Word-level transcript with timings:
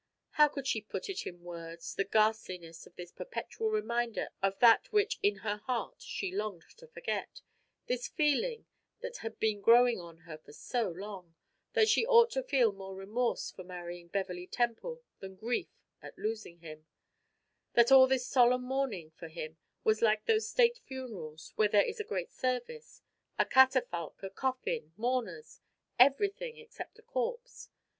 How 0.31 0.47
could 0.47 0.65
she 0.65 0.81
put 0.81 1.09
it 1.11 1.27
in 1.27 1.43
words, 1.43 1.93
the 1.93 2.03
ghastliness 2.03 2.87
of 2.87 2.95
this 2.95 3.11
perpetual 3.11 3.69
reminder 3.69 4.29
of 4.41 4.57
that 4.57 4.91
which 4.91 5.19
in 5.21 5.35
her 5.45 5.57
heart 5.57 6.01
she 6.01 6.31
longed 6.33 6.63
to 6.77 6.87
forget 6.87 7.43
this 7.85 8.07
feeling 8.07 8.65
that 9.01 9.17
had 9.17 9.37
been 9.39 9.61
growing 9.61 9.99
on 9.99 10.17
her 10.25 10.39
for 10.39 10.53
so 10.53 10.89
long, 10.89 11.35
that 11.73 11.87
she 11.87 12.03
ought 12.03 12.31
to 12.31 12.41
feel 12.41 12.71
more 12.71 12.95
remorse 12.95 13.51
for 13.51 13.63
marrying 13.63 14.07
Beverley 14.07 14.47
Temple 14.47 15.03
than 15.19 15.35
grief 15.35 15.67
at 16.01 16.17
losing 16.17 16.57
him 16.61 16.87
that 17.73 17.91
all 17.91 18.07
this 18.07 18.25
solemn 18.25 18.63
mourning 18.63 19.11
for 19.11 19.27
him 19.27 19.59
was 19.83 20.01
like 20.01 20.25
those 20.25 20.49
state 20.49 20.79
funerals, 20.83 21.53
where 21.57 21.69
there 21.69 21.85
is 21.85 21.99
a 21.99 22.03
great 22.03 22.31
service, 22.31 23.03
a 23.37 23.45
catafalque, 23.45 24.23
a 24.23 24.31
coffin, 24.31 24.93
mourners 24.97 25.59
everything 25.99 26.57
except 26.57 26.97
a 26.97 27.03
corpse? 27.03 27.69